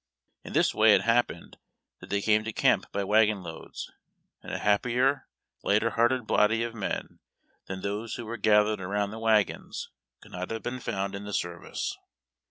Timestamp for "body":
6.25-6.63